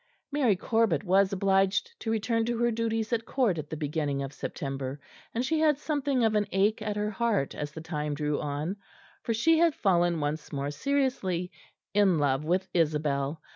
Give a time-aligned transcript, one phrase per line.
[0.31, 4.33] Mary Corbet was obliged to return to her duties at Court at the beginning of
[4.33, 4.99] September;
[5.31, 8.77] and she had something of an ache at her heart as the time drew on;
[9.21, 11.51] for she had fallen once more seriously
[11.93, 13.43] in love with Isabel.